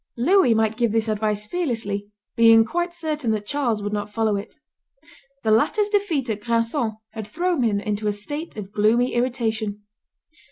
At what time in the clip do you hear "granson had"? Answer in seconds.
6.41-7.27